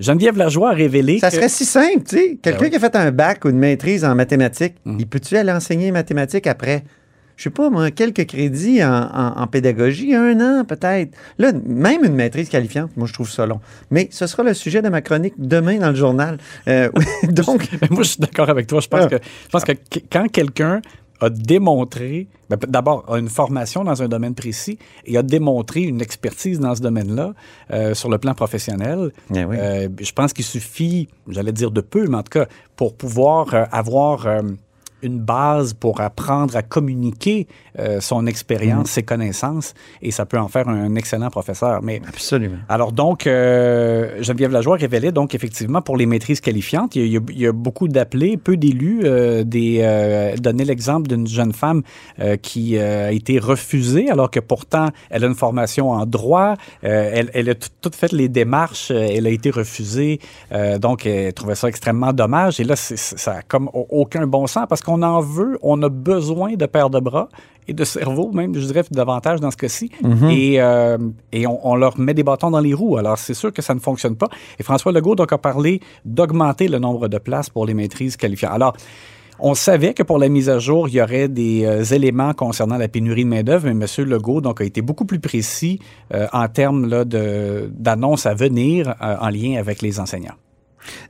Geneviève 0.00 0.36
Lajoie 0.36 0.70
a 0.70 0.74
révélé 0.74 1.18
Ça 1.18 1.28
que... 1.28 1.34
serait 1.36 1.48
si 1.48 1.64
simple, 1.64 2.04
tu 2.08 2.16
sais. 2.16 2.38
Quelqu'un 2.40 2.58
Ben 2.60 2.64
oui. 2.66 2.70
qui 2.70 2.76
a 2.76 2.80
fait 2.80 2.94
un 2.94 3.10
bac 3.10 3.44
ou 3.44 3.48
une 3.48 3.58
maîtrise 3.58 4.04
en 4.04 4.14
mathématiques, 4.14 4.74
Mhm. 4.84 4.96
il 5.00 5.06
peut-tu 5.08 5.36
aller 5.36 5.50
enseigner 5.50 5.86
les 5.86 5.92
mathématiques 5.92 6.46
après? 6.46 6.84
Je 7.38 7.44
sais 7.44 7.50
pas, 7.50 7.70
moi, 7.70 7.90
quelques 7.92 8.26
crédits 8.26 8.82
en, 8.84 8.90
en- 9.14 9.40
en 9.40 9.46
pédagogie, 9.46 10.12
un 10.12 10.40
an 10.40 10.64
peut-être. 10.64 11.16
Là, 11.38 11.52
même 11.64 12.04
une 12.04 12.14
maîtrise 12.14 12.48
qualifiante, 12.48 12.90
moi, 12.96 13.06
je 13.06 13.12
trouve 13.12 13.30
ça 13.30 13.46
long. 13.46 13.60
Mais 13.92 14.08
ce 14.10 14.26
sera 14.26 14.42
le 14.42 14.54
sujet 14.54 14.82
de 14.82 14.88
ma 14.88 15.02
chronique 15.02 15.34
demain 15.38 15.78
dans 15.78 15.90
le 15.90 15.94
journal. 15.94 16.38
Euh, 16.66 16.90
donc, 17.30 17.68
Mais 17.80 17.88
moi, 17.92 18.02
je 18.02 18.08
suis 18.08 18.20
d'accord 18.20 18.50
avec 18.50 18.66
toi. 18.66 18.80
Je 18.80 18.88
pense 18.88 19.04
Ah. 19.04 19.08
que, 19.08 19.16
je 19.22 19.48
pense 19.50 19.64
que 19.64 19.70
qu- 19.72 20.02
quand 20.10 20.26
quelqu'un 20.28 20.82
a 21.20 21.30
démontré, 21.30 22.26
ben, 22.50 22.56
d'abord, 22.68 23.04
a 23.12 23.18
une 23.18 23.28
formation 23.28 23.84
dans 23.84 24.02
un 24.02 24.08
domaine 24.08 24.34
précis 24.34 24.78
et 25.04 25.16
a 25.16 25.22
démontré 25.22 25.82
une 25.82 26.00
expertise 26.00 26.58
dans 26.60 26.74
ce 26.74 26.80
domaine-là 26.80 27.34
euh, 27.72 27.94
sur 27.94 28.08
le 28.08 28.18
plan 28.18 28.34
professionnel, 28.34 29.10
Eh 29.34 29.44
oui. 29.44 29.56
euh, 29.58 29.88
je 30.00 30.12
pense 30.12 30.32
qu'il 30.32 30.44
suffit, 30.44 31.08
j'allais 31.28 31.52
dire 31.52 31.70
de 31.70 31.80
peu, 31.80 32.06
mais 32.08 32.16
en 32.16 32.22
tout 32.22 32.38
cas, 32.38 32.46
pour 32.76 32.96
pouvoir 32.96 33.54
euh, 33.54 33.64
avoir 33.72 34.26
euh, 34.26 34.42
une 35.02 35.18
base 35.20 35.74
pour 35.74 36.00
apprendre 36.00 36.56
à 36.56 36.62
communiquer 36.62 37.46
euh, 37.78 38.00
son 38.00 38.26
expérience, 38.26 38.90
ses 38.90 39.02
connaissances, 39.02 39.74
et 40.02 40.10
ça 40.10 40.26
peut 40.26 40.38
en 40.38 40.48
faire 40.48 40.68
un 40.68 40.94
excellent 40.96 41.30
professeur. 41.30 41.80
Mais 41.82 42.00
absolument. 42.08 42.56
alors 42.68 42.92
donc, 42.92 43.26
euh, 43.26 44.22
Geneviève 44.22 44.50
Lajoie 44.52 44.76
révélait 44.76 45.12
donc 45.12 45.34
effectivement 45.34 45.82
pour 45.82 45.96
les 45.96 46.06
maîtrises 46.06 46.40
qualifiantes, 46.40 46.96
il 46.96 47.06
y 47.06 47.16
a, 47.16 47.20
il 47.28 47.38
y 47.40 47.46
a- 47.46 47.52
beaucoup 47.52 47.88
d'appelés, 47.88 48.36
peu 48.36 48.56
d'élus. 48.56 49.00
Euh, 49.04 49.44
des, 49.44 49.80
euh, 49.82 50.36
donnait 50.36 50.64
l'exemple 50.64 51.08
d'une 51.08 51.26
jeune 51.26 51.52
femme 51.52 51.82
euh, 52.20 52.36
qui 52.36 52.76
euh, 52.76 53.08
a 53.08 53.12
été 53.12 53.38
refusée 53.38 54.10
alors 54.10 54.30
que 54.30 54.40
pourtant 54.40 54.88
elle 55.10 55.24
a 55.24 55.26
une 55.26 55.34
formation 55.34 55.90
en 55.90 56.06
droit, 56.06 56.54
euh, 56.84 57.10
elle, 57.14 57.30
elle 57.34 57.50
a 57.50 57.54
tout, 57.54 57.68
tout 57.80 57.90
fait 57.94 58.12
les 58.12 58.28
démarches, 58.28 58.90
elle 58.90 59.26
a 59.26 59.30
été 59.30 59.50
refusée, 59.50 60.20
euh, 60.52 60.78
donc 60.78 61.06
elle 61.06 61.32
trouvait 61.32 61.54
ça 61.54 61.68
extrêmement 61.68 62.12
dommage. 62.12 62.60
Et 62.60 62.64
là, 62.64 62.76
ça 62.76 63.32
a 63.32 63.42
comme 63.42 63.68
au- 63.72 63.86
aucun 63.90 64.26
bon 64.26 64.46
sens 64.46 64.66
parce 64.68 64.80
qu'on 64.88 65.02
en 65.02 65.20
veut, 65.20 65.58
on 65.62 65.82
a 65.82 65.90
besoin 65.90 66.54
de 66.54 66.64
paires 66.64 66.88
de 66.88 66.98
bras 66.98 67.28
et 67.66 67.74
de 67.74 67.84
cerveau, 67.84 68.30
même, 68.32 68.54
je 68.54 68.64
dirais 68.64 68.82
davantage 68.90 69.38
dans 69.38 69.50
ce 69.50 69.58
cas-ci. 69.58 69.90
Et, 70.30 70.62
euh, 70.62 70.96
et 71.30 71.46
on, 71.46 71.58
on 71.68 71.74
leur 71.76 71.98
met 71.98 72.14
des 72.14 72.22
bâtons 72.22 72.50
dans 72.50 72.60
les 72.60 72.72
roues. 72.72 72.96
Alors, 72.96 73.18
c'est 73.18 73.34
sûr 73.34 73.52
que 73.52 73.60
ça 73.60 73.74
ne 73.74 73.80
fonctionne 73.80 74.16
pas. 74.16 74.28
Et 74.58 74.62
François 74.62 74.90
Legault 74.90 75.14
donc, 75.14 75.30
a 75.30 75.36
parlé 75.36 75.80
d'augmenter 76.06 76.68
le 76.68 76.78
nombre 76.78 77.08
de 77.08 77.18
places 77.18 77.50
pour 77.50 77.66
les 77.66 77.74
maîtrises 77.74 78.16
qualifiantes. 78.16 78.54
Alors, 78.54 78.72
on 79.40 79.54
savait 79.54 79.92
que 79.92 80.02
pour 80.02 80.18
la 80.18 80.30
mise 80.30 80.48
à 80.48 80.58
jour, 80.58 80.88
il 80.88 80.94
y 80.94 81.02
aurait 81.02 81.28
des 81.28 81.66
euh, 81.66 81.84
éléments 81.84 82.32
concernant 82.32 82.78
la 82.78 82.88
pénurie 82.88 83.24
de 83.24 83.28
main-d'œuvre, 83.28 83.68
mais 83.70 83.84
M. 83.84 84.04
Legault 84.06 84.40
donc, 84.40 84.62
a 84.62 84.64
été 84.64 84.80
beaucoup 84.80 85.04
plus 85.04 85.20
précis 85.20 85.78
euh, 86.14 86.26
en 86.32 86.48
termes 86.48 86.88
d'annonces 87.04 88.24
à 88.24 88.32
venir 88.32 88.88
euh, 88.88 89.16
en 89.20 89.28
lien 89.28 89.58
avec 89.58 89.82
les 89.82 90.00
enseignants. 90.00 90.34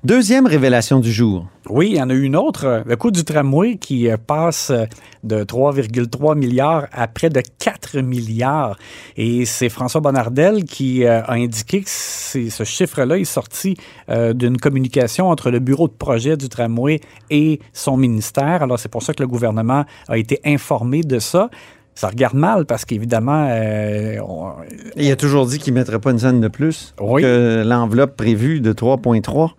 Deuxième 0.04 0.47
révélation 0.47 1.00
du 1.00 1.12
jour. 1.12 1.47
Oui, 1.68 1.90
il 1.90 1.97
y 1.97 2.02
en 2.02 2.08
a 2.08 2.14
une 2.14 2.35
autre. 2.35 2.82
Le 2.87 2.97
coût 2.97 3.11
du 3.11 3.25
tramway 3.25 3.76
qui 3.76 4.08
euh, 4.08 4.16
passe 4.16 4.70
euh, 4.70 4.87
de 5.23 5.44
3,3 5.44 6.37
milliards 6.37 6.87
à 6.92 7.08
près 7.08 7.28
de 7.28 7.42
4 7.58 7.99
milliards. 7.99 8.78
Et 9.16 9.44
c'est 9.44 9.68
François 9.68 10.00
Bonnardel 10.00 10.64
qui 10.64 11.04
euh, 11.04 11.20
a 11.23 11.35
indiqué 11.35 11.82
que 11.82 11.90
ce 11.90 12.64
chiffre-là 12.64 13.18
est 13.18 13.25
sorti 13.25 13.76
d'une 14.08 14.58
communication 14.58 15.28
entre 15.28 15.50
le 15.50 15.58
bureau 15.58 15.88
de 15.88 15.92
projet 15.92 16.37
du 16.37 16.49
tramway 16.49 17.00
et 17.30 17.61
son 17.73 17.97
ministère. 17.97 18.62
Alors, 18.62 18.78
c'est 18.78 18.90
pour 18.90 19.02
ça 19.02 19.12
que 19.12 19.23
le 19.23 19.28
gouvernement 19.28 19.85
a 20.08 20.18
été 20.18 20.40
informé 20.44 21.02
de 21.02 21.18
ça. 21.18 21.50
Ça 21.99 22.07
regarde 22.07 22.35
mal 22.37 22.64
parce 22.64 22.85
qu'évidemment, 22.85 23.49
euh, 23.50 24.19
on- 24.21 24.52
Il 24.95 25.11
a 25.11 25.17
toujours 25.17 25.47
dit 25.47 25.59
qu'il 25.59 25.75
ne 25.75 25.81
mettrait 25.81 25.99
pas 25.99 26.12
une 26.12 26.21
scène 26.21 26.40
de 26.40 26.47
plus 26.47 26.95
Oui. 27.00 27.23
que 27.23 27.64
l'enveloppe 27.67 28.17
prévue 28.17 28.61
de 28.61 28.73
3,3. 28.73 29.57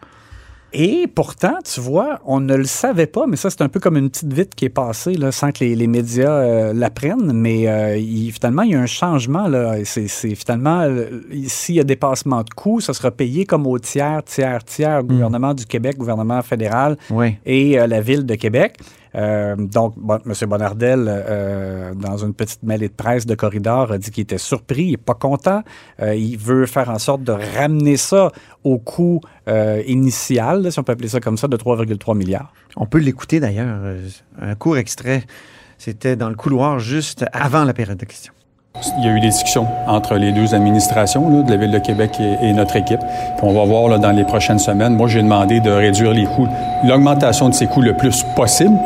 Et 0.72 1.08
pourtant, 1.14 1.58
tu 1.66 1.82
vois, 1.82 2.20
on 2.26 2.40
ne 2.40 2.56
le 2.56 2.64
savait 2.64 3.08
pas, 3.08 3.26
mais 3.28 3.36
ça, 3.36 3.50
c'est 3.50 3.62
un 3.64 3.68
peu 3.70 3.80
comme 3.82 3.98
une 3.98 4.10
petite 4.10 4.32
vite 4.32 4.54
qui 4.56 4.66
est 4.66 4.70
passée 4.70 5.16
là, 5.16 5.32
sans 5.34 5.52
que 5.52 5.64
les, 5.66 5.76
les 5.76 5.88
médias 5.88 6.32
euh, 6.32 6.74
l'apprennent. 6.74 7.34
Mais 7.34 7.68
euh, 7.68 7.98
il- 7.98 8.32
finalement, 8.32 8.62
il 8.62 8.72
y 8.72 8.76
a 8.76 8.80
un 8.80 8.86
changement. 8.86 9.48
Là. 9.50 9.76
C'est, 9.84 10.08
finalement, 10.36 10.88
s'il 11.48 11.76
y 11.76 11.80
a 11.82 11.84
dépassement 11.84 12.44
de 12.44 12.52
coûts, 12.52 12.80
ça 12.82 12.94
sera 12.94 13.12
payé 13.12 13.46
comme 13.46 13.68
au 13.68 13.80
tiers, 13.80 14.22
tiers, 14.24 14.64
tiers, 14.64 15.04
gouvernement 15.04 15.54
du 15.56 15.66
Québec, 15.66 15.98
gouvernement 15.98 16.42
fédéral 16.44 16.96
Oui. 17.10 17.36
et 17.46 17.80
euh, 17.80 17.86
la 17.88 18.00
ville 18.00 18.26
de 18.26 18.36
Québec. 18.36 18.78
Euh, 19.16 19.56
donc, 19.56 19.94
bon, 19.98 20.20
M. 20.26 20.50
Bonnardel, 20.50 21.06
euh, 21.08 21.94
dans 21.96 22.18
une 22.18 22.34
petite 22.34 22.64
mêlée 22.64 22.88
de 22.88 22.94
presse 22.94 23.26
de 23.26 23.36
corridor, 23.36 23.92
a 23.92 23.98
dit 23.98 24.12
qu'il 24.12 24.24
était 24.24 24.38
surpris, 24.38 24.84
il 24.84 24.92
n'est 24.92 24.98
pas 24.98 25.14
content. 25.14 25.64
Euh, 26.02 26.16
il 26.16 26.38
veut 26.38 26.66
faire 26.66 26.90
en 26.90 27.00
sorte 27.00 27.24
de 27.24 27.32
ramener 27.32 27.98
ça 27.98 28.32
au 28.64 28.78
coût 28.78 29.22
euh, 29.48 29.82
initial, 29.88 30.64
là, 30.64 30.72
si 30.72 30.80
on 30.80 30.84
peut 30.84 30.94
appeler 30.94 31.08
ça 31.08 31.20
comme 31.20 31.38
ça, 31.38 31.48
de 31.48 31.58
3,3 31.58 32.16
milliards. 32.16 32.54
On 32.76 32.86
peut 32.86 33.00
l'écouter 33.00 33.40
d'ailleurs. 33.40 33.80
Un 34.40 34.56
court 34.56 34.78
extrait. 34.78 35.24
C'était 35.78 36.16
dans 36.16 36.30
le 36.30 36.36
couloir 36.36 36.80
juste 36.80 37.26
avant 37.32 37.64
la 37.64 37.74
période 37.74 37.98
de 37.98 38.06
questions. 38.06 38.34
Il 39.00 39.06
y 39.06 39.08
a 39.10 39.16
eu 39.16 39.20
des 39.20 39.30
discussions 39.30 39.68
entre 39.88 40.16
les 40.16 40.32
deux 40.32 40.54
administrations 40.54 41.30
là, 41.30 41.44
de 41.44 41.50
la 41.50 41.58
Ville 41.58 41.72
de 41.72 41.80
Québec 41.80 42.12
et, 42.20 42.48
et 42.48 42.54
notre 42.54 42.76
équipe. 42.76 43.00
Puis 43.00 43.44
on 43.44 43.54
va 43.54 43.66
voir 43.66 43.90
là, 43.90 43.98
dans 43.98 44.12
les 44.12 44.24
prochaines 44.24 44.60
semaines. 44.60 44.96
Moi, 44.96 45.08
j'ai 45.08 45.22
demandé 45.22 45.60
de 45.60 45.72
réduire 45.72 46.12
les 46.12 46.26
coûts, 46.26 46.48
l'augmentation 46.86 47.50
de 47.50 47.54
ces 47.54 47.66
coûts 47.68 47.82
le 47.82 47.98
plus 47.98 48.24
possible. 48.36 48.78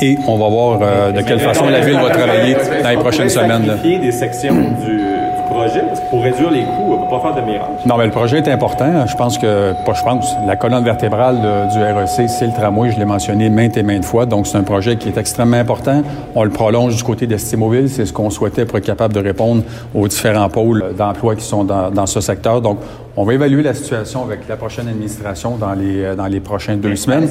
Et 0.00 0.16
on 0.28 0.36
va 0.38 0.48
voir 0.48 0.78
euh, 0.80 1.12
de 1.12 1.22
quelle 1.22 1.40
façon 1.40 1.68
la 1.68 1.80
Ville 1.80 1.94
va 1.98 2.10
travailler 2.10 2.56
dans 2.82 2.90
les 2.90 2.96
prochaines 2.96 3.28
semaines. 3.28 3.66
là. 3.66 3.74
des 3.76 4.12
sections 4.12 4.54
du, 4.54 4.96
du 4.96 5.42
projet 5.50 5.80
parce 5.88 5.98
que 5.98 6.08
pour 6.10 6.22
réduire 6.22 6.50
les 6.52 6.62
coûts, 6.62 6.84
on 6.90 7.00
ne 7.00 7.04
peut 7.04 7.10
pas 7.10 7.20
faire 7.20 7.34
de 7.34 7.40
miracle. 7.50 7.72
Non, 7.84 7.96
mais 7.96 8.04
le 8.04 8.12
projet 8.12 8.38
est 8.38 8.48
important. 8.48 9.06
Je 9.08 9.16
pense 9.16 9.38
que, 9.38 9.72
pas 9.84 9.94
je 9.94 10.02
pense, 10.04 10.36
la 10.46 10.54
colonne 10.54 10.84
vertébrale 10.84 11.40
de- 11.40 11.72
du 11.72 11.82
REC, 11.82 12.28
c'est 12.28 12.46
le 12.46 12.52
tramway. 12.52 12.92
Je 12.92 12.98
l'ai 12.98 13.04
mentionné 13.04 13.50
maintes 13.50 13.76
et 13.76 13.82
maintes 13.82 14.04
fois. 14.04 14.24
Donc, 14.24 14.46
c'est 14.46 14.56
un 14.56 14.62
projet 14.62 14.94
qui 14.96 15.08
est 15.08 15.16
extrêmement 15.18 15.56
important. 15.56 16.02
On 16.36 16.44
le 16.44 16.50
prolonge 16.50 16.94
du 16.94 17.02
côté 17.02 17.26
d'Estimoville. 17.26 17.88
C'est 17.88 18.06
ce 18.06 18.12
qu'on 18.12 18.30
souhaitait 18.30 18.66
pour 18.66 18.78
être 18.78 18.86
capable 18.86 19.14
de 19.14 19.20
répondre 19.20 19.62
aux 19.96 20.06
différents 20.06 20.48
pôles 20.48 20.94
d'emploi 20.96 21.34
qui 21.34 21.44
sont 21.44 21.64
dans, 21.64 21.90
dans 21.90 22.06
ce 22.06 22.20
secteur. 22.20 22.60
Donc, 22.60 22.78
on 23.16 23.24
va 23.24 23.34
évaluer 23.34 23.64
la 23.64 23.74
situation 23.74 24.22
avec 24.22 24.46
la 24.48 24.56
prochaine 24.56 24.86
administration 24.86 25.56
dans 25.56 25.72
les, 25.72 26.14
dans 26.14 26.26
les 26.28 26.38
prochaines 26.38 26.78
deux 26.78 26.94
semaines. 26.94 27.30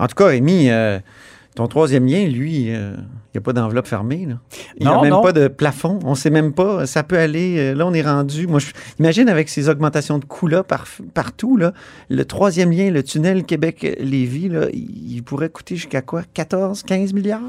En 0.00 0.08
tout 0.08 0.16
cas, 0.16 0.26
Rémi, 0.26 0.68
euh, 0.68 0.98
ton 1.54 1.66
troisième 1.66 2.06
lien, 2.06 2.26
lui, 2.26 2.72
euh, 2.72 2.94
il 2.96 3.36
n'y 3.36 3.38
a 3.38 3.40
pas 3.40 3.52
d'enveloppe 3.52 3.86
fermée. 3.86 4.24
Là. 4.26 4.36
Il 4.78 4.86
n'y 4.86 4.92
a 4.92 5.00
même 5.00 5.10
non. 5.10 5.22
pas 5.22 5.32
de 5.32 5.48
plafond. 5.48 5.98
On 6.04 6.10
ne 6.10 6.14
sait 6.14 6.30
même 6.30 6.52
pas. 6.52 6.86
Ça 6.86 7.02
peut 7.02 7.18
aller. 7.18 7.56
euh, 7.58 7.74
là, 7.74 7.86
on 7.86 7.92
est 7.92 8.02
rendu. 8.02 8.46
Moi, 8.46 8.60
je, 8.60 8.68
imagine 8.98 9.28
avec 9.28 9.48
ces 9.48 9.68
augmentations 9.68 10.18
de 10.18 10.24
coûts-là 10.24 10.62
par, 10.62 10.86
partout, 11.12 11.56
là, 11.56 11.72
le 12.08 12.24
troisième 12.24 12.70
lien, 12.70 12.90
le 12.90 13.02
tunnel 13.02 13.44
Québec-Lévis, 13.44 14.50
il 14.72 15.22
pourrait 15.22 15.50
coûter 15.50 15.76
jusqu'à 15.76 16.02
quoi? 16.02 16.22
14, 16.34 16.84
15 16.84 17.12
milliards? 17.12 17.40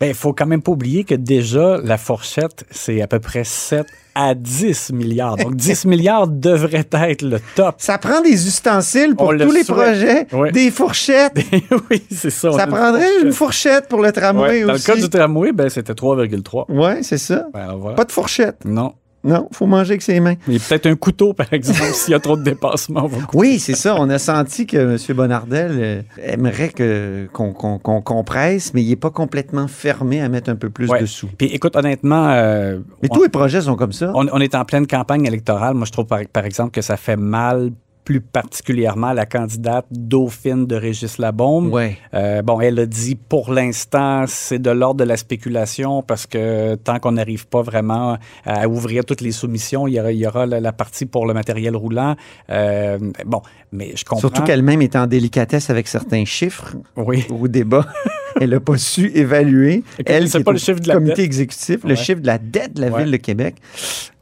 Ben, 0.00 0.08
il 0.08 0.14
faut 0.14 0.32
quand 0.32 0.46
même 0.46 0.62
pas 0.62 0.72
oublier 0.72 1.04
que 1.04 1.14
déjà, 1.14 1.78
la 1.82 1.98
fourchette, 1.98 2.64
c'est 2.70 3.00
à 3.00 3.06
peu 3.06 3.20
près 3.20 3.44
7 3.44 3.86
à 4.16 4.34
10 4.34 4.92
milliards. 4.92 5.36
Donc, 5.36 5.56
10 5.56 5.84
milliards 5.86 6.26
devrait 6.28 6.86
être 6.92 7.22
le 7.22 7.38
top. 7.54 7.76
Ça 7.78 7.98
prend 7.98 8.20
des 8.20 8.46
ustensiles 8.46 9.14
pour 9.16 9.28
On 9.28 9.30
le 9.32 9.44
tous 9.44 9.52
les 9.52 9.64
projets, 9.64 10.26
des 10.52 10.70
fourchettes. 10.70 11.36
oui, 11.90 12.02
c'est 12.10 12.30
ça. 12.30 12.52
Ça 12.52 12.66
prendrait 12.66 13.22
une 13.22 13.32
fourchette 13.32 13.88
pour 13.88 14.02
le 14.02 14.12
tramway 14.12 14.44
Ouais, 14.48 14.60
Dans 14.62 14.68
le 14.68 14.74
aussi. 14.74 14.86
cas 14.86 14.96
du 14.96 15.08
tramway, 15.08 15.52
ben, 15.52 15.68
c'était 15.68 15.92
3,3. 15.94 16.70
Ouais, 16.72 17.02
c'est 17.02 17.18
ça. 17.18 17.46
Ben, 17.52 17.74
voilà. 17.76 17.96
Pas 17.96 18.04
de 18.04 18.12
fourchette. 18.12 18.64
Non. 18.64 18.94
Non, 19.24 19.48
faut 19.52 19.66
manger 19.66 19.92
avec 19.92 20.02
ses 20.02 20.20
mains. 20.20 20.34
Mais 20.46 20.58
peut-être 20.58 20.86
un 20.86 20.96
couteau, 20.96 21.32
par 21.32 21.52
exemple, 21.52 21.80
s'il 21.94 22.12
y 22.12 22.14
a 22.14 22.20
trop 22.20 22.36
de 22.36 22.50
couper. 22.50 23.18
Oui, 23.32 23.58
c'est 23.58 23.74
ça. 23.74 23.96
On 23.98 24.08
a 24.10 24.18
senti 24.18 24.66
que 24.66 24.76
M. 24.76 25.16
Bonardel 25.16 25.70
euh, 25.74 26.02
aimerait 26.22 26.68
que, 26.68 27.26
qu'on, 27.32 27.52
qu'on, 27.52 27.78
qu'on 27.78 28.02
compresse, 28.02 28.72
mais 28.74 28.82
il 28.82 28.88
n'est 28.90 28.96
pas 28.96 29.10
complètement 29.10 29.66
fermé 29.66 30.20
à 30.20 30.28
mettre 30.28 30.50
un 30.50 30.56
peu 30.56 30.70
plus 30.70 30.88
Ouais. 30.90 31.00
de 31.00 31.06
sous. 31.06 31.28
Puis 31.38 31.46
écoute, 31.48 31.74
honnêtement, 31.76 32.28
euh, 32.28 32.78
Mais 33.02 33.08
on- 33.10 33.14
tous 33.14 33.22
les 33.22 33.28
projets 33.30 33.62
sont 33.62 33.76
comme 33.76 33.92
ça. 33.92 34.12
On, 34.14 34.26
on 34.30 34.40
est 34.40 34.54
en 34.54 34.64
pleine 34.64 34.86
campagne 34.86 35.24
électorale. 35.24 35.74
Moi, 35.74 35.86
je 35.86 35.92
trouve, 35.92 36.06
par, 36.06 36.20
par 36.32 36.44
exemple, 36.44 36.70
que 36.72 36.82
ça 36.82 36.96
fait 36.96 37.16
mal 37.16 37.70
plus 38.04 38.20
particulièrement 38.20 39.12
la 39.12 39.26
candidate 39.26 39.86
Dauphine 39.90 40.66
de 40.66 40.76
Régis. 40.76 41.18
Ouais. 41.18 41.96
Euh, 42.12 42.42
bon, 42.42 42.60
elle 42.60 42.78
a 42.78 42.86
dit 42.86 43.14
pour 43.14 43.52
l'instant, 43.52 44.24
c'est 44.26 44.58
de 44.58 44.70
l'ordre 44.70 45.00
de 45.00 45.04
la 45.04 45.16
spéculation 45.16 46.02
parce 46.02 46.26
que 46.26 46.74
tant 46.76 46.98
qu'on 46.98 47.12
n'arrive 47.12 47.46
pas 47.46 47.62
vraiment 47.62 48.18
à 48.44 48.68
ouvrir 48.68 49.04
toutes 49.04 49.20
les 49.22 49.32
soumissions, 49.32 49.86
il 49.86 49.94
y 49.94 50.00
aura, 50.00 50.12
il 50.12 50.18
y 50.18 50.26
aura 50.26 50.46
la, 50.46 50.60
la 50.60 50.72
partie 50.72 51.06
pour 51.06 51.26
le 51.26 51.34
matériel 51.34 51.76
roulant. 51.76 52.14
Euh, 52.50 52.98
bon, 53.24 53.40
mais 53.72 53.92
je 53.96 54.04
comprends. 54.04 54.20
Surtout 54.20 54.42
qu'elle-même 54.42 54.82
est 54.82 54.96
en 54.96 55.06
délicatesse 55.06 55.70
avec 55.70 55.88
certains 55.88 56.24
chiffres 56.24 56.74
Oui. 56.96 57.24
au 57.30 57.48
débat. 57.48 57.86
Elle 58.40 58.50
n'a 58.50 58.60
pas 58.60 58.76
su 58.78 59.10
évaluer. 59.14 59.84
Écoute, 59.98 60.06
Elle, 60.06 60.28
c'est 60.28 60.42
pas 60.42 60.52
le 60.52 60.58
chiffre 60.58 60.80
de 60.80 60.88
la 60.88 60.94
comité 60.94 61.14
dette. 61.16 61.24
exécutif, 61.26 61.84
le 61.84 61.94
chiffre 61.94 62.20
de 62.20 62.26
la 62.26 62.38
dette 62.38 62.74
de 62.74 62.80
la 62.80 62.88
Ouais. 62.88 63.02
Ville 63.04 63.12
de 63.12 63.16
Québec. 63.16 63.54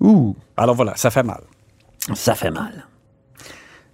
Ouh, 0.00 0.36
Alors 0.56 0.74
voilà, 0.76 0.92
ça 0.96 1.10
fait 1.10 1.22
mal. 1.22 1.40
ça 2.14 2.34
fait 2.34 2.50
mal. 2.50 2.86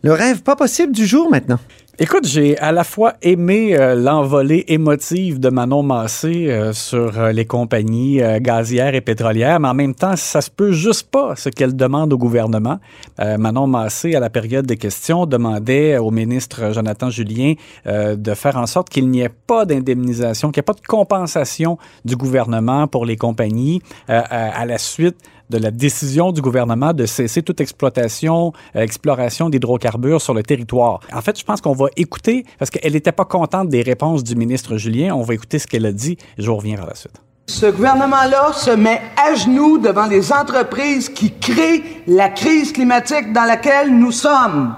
Le 0.05 0.13
rêve 0.13 0.43
pas 0.43 0.55
possible 0.55 0.93
du 0.93 1.07
jour 1.07 1.29
maintenant. 1.29 1.59
Écoute, 2.01 2.29
j'ai 2.29 2.57
à 2.59 2.71
la 2.71 2.85
fois 2.85 3.15
aimé 3.23 3.77
euh, 3.77 3.97
l'envolée 3.97 4.65
émotive 4.69 5.41
de 5.41 5.49
Manon 5.49 5.83
Massé 5.83 6.47
euh, 6.49 6.73
sur 6.73 7.19
euh, 7.19 7.33
les 7.33 7.45
compagnies 7.45 8.21
gazières 8.41 8.95
et 8.95 9.01
pétrolières, 9.01 9.59
mais 9.59 9.67
en 9.67 9.75
même 9.75 9.97
temps, 9.97 10.15
ça 10.15 10.41
se 10.41 10.49
peut 10.49 10.71
juste 10.71 11.11
pas 11.11 11.35
ce 11.35 11.49
qu'elle 11.49 11.75
demande 11.75 12.13
au 12.13 12.19
gouvernement. 12.19 12.79
Manon 13.19 13.67
Massé, 13.67 14.15
à 14.15 14.21
la 14.21 14.31
période 14.31 14.65
des 14.65 14.77
questions, 14.77 15.27
demandait 15.27 15.99
au 15.99 16.13
ministre 16.13 16.73
Jonathan 16.73 17.11
Julien 17.11 17.55
de 17.85 18.35
faire 18.35 18.57
en 18.57 18.67
sorte 18.67 18.91
qu'il 18.91 19.09
n'y 19.09 19.23
ait 19.23 19.29
pas 19.29 19.65
d'indemnisation, 19.65 20.53
qu'il 20.53 20.61
n'y 20.61 20.63
ait 20.63 20.73
pas 20.73 20.75
de 20.75 20.87
compensation 20.87 21.79
du 22.05 22.15
gouvernement 22.15 22.87
pour 22.87 23.07
les 23.07 23.17
compagnies 23.17 23.83
à 24.07 24.65
la 24.67 24.79
suite 24.79 25.17
de 25.51 25.59
la 25.59 25.71
décision 25.71 26.33
du 26.33 26.41
gouvernement 26.41 26.93
de 26.93 27.07
cesser 27.07 27.43
toute 27.43 27.61
exploitation, 27.61 28.53
euh, 28.77 28.81
exploration 28.81 29.49
d'hydrocarbures 29.49 30.21
sur 30.21 30.35
le 30.35 30.43
territoire. 30.43 31.01
En 31.13 31.23
fait, 31.23 31.39
je 31.39 31.45
pense 31.45 31.61
qu'on 31.61 31.73
va 31.73 31.87
écouter, 31.97 32.45
parce 32.59 32.71
qu'elle 32.71 32.93
n'était 32.93 33.13
pas 33.13 33.25
contente 33.25 33.69
des 33.69 33.83
réponses 33.83 34.25
du 34.25 34.37
ministre 34.37 34.77
Julien, 34.77 35.15
on 35.15 35.23
va 35.23 35.35
écouter 35.35 35.59
ce 35.59 35.67
qu'elle 35.67 35.87
a 35.87 35.93
dit 35.93 36.17
je 36.39 36.51
reviens 36.51 36.77
par 36.77 36.87
la 36.87 36.95
suite. 36.95 37.21
Ce 37.49 37.65
gouvernement-là 37.65 38.53
se 38.53 38.71
met 38.71 39.01
à 39.17 39.35
genoux 39.35 39.79
devant 39.79 40.07
les 40.07 40.33
entreprises 40.33 41.09
qui 41.09 41.33
créent 41.33 41.83
la 42.07 42.29
crise 42.29 42.73
climatique 42.73 43.33
dans 43.33 43.45
laquelle 43.45 43.91
nous 43.91 44.13
sommes. 44.13 44.75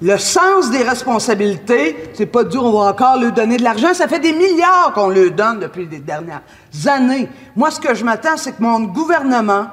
Le 0.00 0.16
sens 0.18 0.70
des 0.70 0.82
responsabilités, 0.82 1.96
c'est 2.14 2.26
pas 2.26 2.44
de 2.44 2.50
dire 2.50 2.62
on 2.62 2.72
va 2.72 2.90
encore 2.90 3.18
leur 3.18 3.32
donner 3.32 3.58
de 3.58 3.62
l'argent, 3.62 3.92
ça 3.92 4.08
fait 4.08 4.18
des 4.18 4.32
milliards 4.32 4.92
qu'on 4.94 5.08
leur 5.08 5.30
donne 5.30 5.60
depuis 5.60 5.86
les 5.90 6.00
dernières 6.00 6.42
années. 6.86 7.28
Moi, 7.54 7.70
ce 7.70 7.80
que 7.80 7.94
je 7.94 8.04
m'attends, 8.04 8.36
c'est 8.36 8.52
que 8.52 8.62
mon 8.62 8.80
gouvernement 8.80 9.66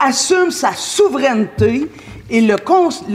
assume 0.00 0.50
sa 0.50 0.72
souveraineté 0.72 1.88
et 2.30 2.40
le, 2.40 2.56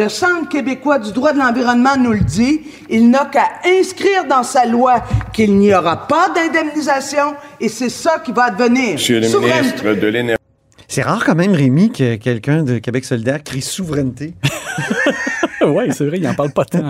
Centre 0.10 0.50
québécois 0.50 1.00
du 1.00 1.12
droit 1.13 1.32
de 1.32 1.39
l'environnement 1.39 1.96
nous 1.98 2.12
le 2.12 2.20
dit, 2.20 2.62
il 2.89 3.10
n'a 3.10 3.25
qu'à 3.25 3.48
inscrire 3.65 4.25
dans 4.30 4.44
sa 4.44 4.65
loi 4.65 5.04
qu'il 5.34 5.58
n'y 5.58 5.74
aura 5.74 6.08
pas 6.08 6.30
d'indemnisation 6.30 7.36
et 7.60 7.70
c'est 7.70 7.89
ça 7.89 8.20
qui 8.20 8.34
va 8.34 8.46
advenir. 8.46 8.94
Monsieur 8.94 9.22
le 9.22 9.27
Souveraineté. 9.27 9.62
ministre 9.62 9.94
de 9.94 10.08
l'Énergie. 10.08 10.42
C'est 10.88 11.01
rare 11.01 11.24
quand 11.25 11.36
même, 11.36 11.54
Rémi, 11.54 11.92
que 11.92 12.15
quelqu'un 12.15 12.63
de 12.63 12.77
Québec 12.77 13.06
solidaire 13.06 13.44
crie 13.44 13.62
souveraineté. 13.62 14.34
oui, 15.65 15.86
c'est 15.92 16.06
vrai, 16.06 16.18
il 16.18 16.24
n'en 16.24 16.36
parle 16.36 16.51
pas 16.51 16.65
tant. 16.65 16.89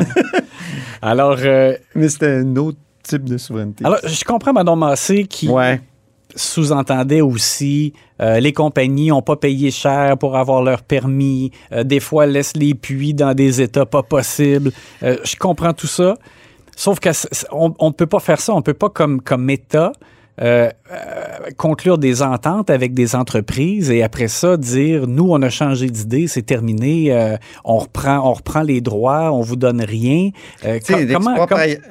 Alors, 1.02 1.38
euh, 1.42 1.76
Mais 1.94 2.10
c'était 2.10 2.40
un 2.40 2.56
autre 2.56 2.78
type 3.04 3.24
de 3.24 3.38
souveraineté. 3.38 3.86
alors, 3.86 4.00
je 4.04 4.24
comprends 4.24 4.52
Manon 4.52 4.76
Massé 4.76 5.26
qui 5.26 5.48
ouais. 5.48 5.80
Sous-entendait 6.36 7.22
aussi 7.22 7.94
euh, 8.22 8.40
les 8.40 8.54
compagnies 8.54 9.08
n'ont 9.10 9.22
pas 9.22 9.36
payé 9.36 9.72
cher 9.72 10.18
pour 10.18 10.36
avoir 10.38 10.62
leur 10.64 10.82
permis, 10.84 11.52
euh, 11.72 11.84
des 11.84 12.00
fois 12.00 12.26
laissent 12.26 12.56
les 12.56 12.74
puits 12.74 13.14
dans 13.14 13.34
des 13.34 13.62
états 13.62 13.86
pas 13.86 14.04
possibles. 14.04 14.72
Euh, 15.04 15.18
je 15.24 15.36
comprends 15.36 15.74
tout 15.74 15.88
ça, 15.88 16.16
sauf 16.76 17.00
que 17.00 17.12
c- 17.14 17.28
c- 17.32 17.48
on 17.52 17.74
ne 17.82 17.92
peut 17.94 18.06
pas 18.08 18.20
faire 18.20 18.40
ça, 18.40 18.54
on 18.54 18.62
peut 18.62 18.74
pas 18.74 18.90
comme 18.90 19.22
comme 19.22 19.50
État 19.50 19.92
conclure 21.56 21.98
des 21.98 22.22
ententes 22.22 22.70
avec 22.70 22.94
des 22.94 23.16
entreprises 23.16 23.90
et 23.90 24.04
après 24.04 24.28
ça 24.28 24.58
dire 24.58 25.08
nous 25.08 25.28
on 25.30 25.42
a 25.42 25.50
changé 25.50 25.90
d'idée, 25.90 26.28
c'est 26.28 26.42
terminé, 26.42 27.38
on 27.64 27.78
reprend 27.78 28.30
on 28.30 28.34
reprend 28.34 28.62
les 28.62 28.82
droits, 28.82 29.32
on 29.32 29.40
vous 29.42 29.56
donne 29.56 29.82
rien. 29.82 30.32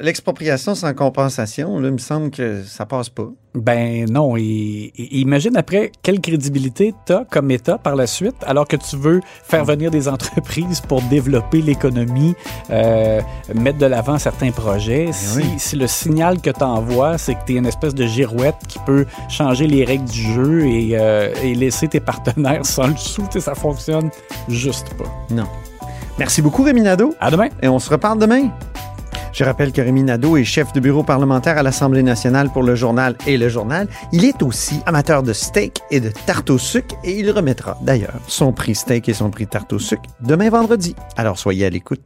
L'expropriation 0.00 0.74
sans 0.74 0.92
compensation, 0.92 1.78
là, 1.80 1.88
il 1.88 1.94
me 1.94 1.98
semble 1.98 2.30
que 2.30 2.62
ça 2.64 2.84
passe 2.86 3.08
pas. 3.08 3.30
Ben 3.54 4.06
non, 4.10 4.36
et, 4.36 4.92
et 4.96 5.18
imagine 5.18 5.56
après 5.56 5.92
quelle 6.02 6.20
crédibilité 6.20 6.92
tu 7.06 7.12
as 7.12 7.24
comme 7.30 7.52
État 7.52 7.78
par 7.78 7.94
la 7.94 8.08
suite, 8.08 8.34
alors 8.44 8.66
que 8.66 8.74
tu 8.74 8.96
veux 8.96 9.20
faire 9.44 9.64
venir 9.64 9.92
des 9.92 10.08
entreprises 10.08 10.80
pour 10.80 11.00
développer 11.02 11.62
l'économie, 11.62 12.34
euh, 12.70 13.20
mettre 13.54 13.78
de 13.78 13.86
l'avant 13.86 14.18
certains 14.18 14.50
projets. 14.50 15.10
Si, 15.12 15.38
oui. 15.38 15.44
si 15.58 15.76
le 15.76 15.86
signal 15.86 16.40
que 16.40 16.50
tu 16.50 16.64
envoies, 16.64 17.16
c'est 17.16 17.34
que 17.34 17.44
tu 17.46 17.54
es 17.54 17.58
une 17.58 17.66
espèce 17.66 17.94
de 17.94 18.06
girouette 18.06 18.56
qui 18.66 18.80
peut 18.80 19.06
changer 19.28 19.68
les 19.68 19.84
règles 19.84 20.08
du 20.08 20.32
jeu 20.32 20.66
et, 20.66 20.98
euh, 20.98 21.32
et 21.42 21.54
laisser 21.54 21.86
tes 21.86 22.00
partenaires 22.00 22.66
sans 22.66 22.88
le 22.88 22.96
sou, 22.96 23.22
ça 23.38 23.54
fonctionne 23.54 24.10
juste 24.48 24.94
pas. 24.94 25.04
Non. 25.30 25.46
Merci 26.18 26.42
beaucoup, 26.42 26.64
Rémi 26.64 26.82
Nadeau. 26.82 27.14
À 27.20 27.30
demain! 27.30 27.48
Et 27.62 27.68
on 27.68 27.78
se 27.78 27.90
reparle 27.90 28.18
demain. 28.18 28.50
Je 29.34 29.42
rappelle 29.42 29.72
que 29.72 29.80
Rémi 29.80 30.04
Nadeau 30.04 30.36
est 30.36 30.44
chef 30.44 30.72
de 30.72 30.78
bureau 30.78 31.02
parlementaire 31.02 31.58
à 31.58 31.64
l'Assemblée 31.64 32.04
nationale 32.04 32.50
pour 32.50 32.62
le 32.62 32.76
journal 32.76 33.16
et 33.26 33.36
le 33.36 33.48
journal. 33.48 33.88
Il 34.12 34.24
est 34.24 34.44
aussi 34.44 34.80
amateur 34.86 35.24
de 35.24 35.32
steak 35.32 35.80
et 35.90 35.98
de 35.98 36.10
tarte 36.10 36.50
au 36.50 36.58
sucre 36.58 36.94
et 37.02 37.18
il 37.18 37.28
remettra 37.32 37.76
d'ailleurs 37.82 38.20
son 38.28 38.52
prix 38.52 38.76
steak 38.76 39.08
et 39.08 39.12
son 39.12 39.30
prix 39.30 39.48
tarte 39.48 39.72
au 39.72 39.80
sucre 39.80 40.08
demain 40.20 40.50
vendredi. 40.50 40.94
Alors 41.16 41.36
soyez 41.36 41.66
à 41.66 41.70
l'écoute. 41.70 42.00